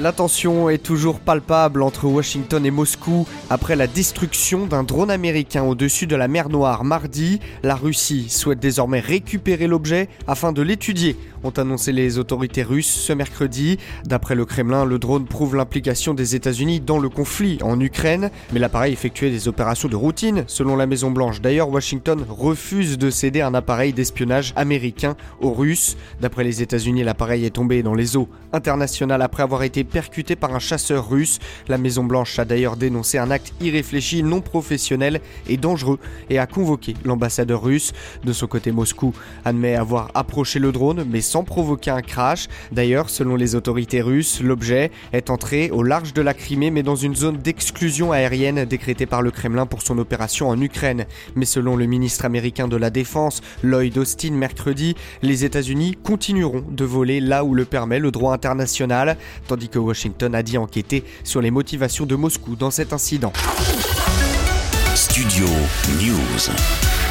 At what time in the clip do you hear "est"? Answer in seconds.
0.70-0.82, 27.44-27.50, 45.12-45.30